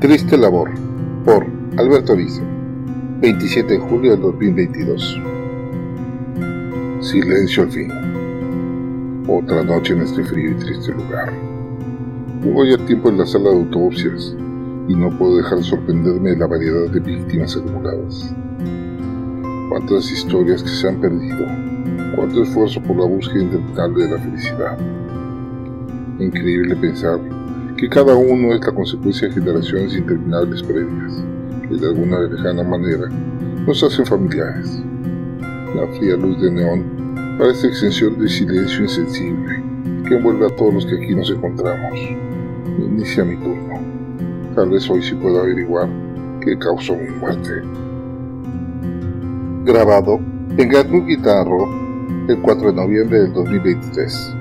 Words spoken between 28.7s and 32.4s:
consecuencia de generaciones interminables previas, que de alguna